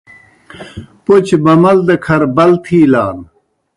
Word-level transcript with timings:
پوْچہ 1.03 1.37
بَمَل 1.43 1.77
دہ 1.87 1.95
کھر 2.05 2.21
بل 2.35 2.51
تِھیلان۔ 2.63 3.17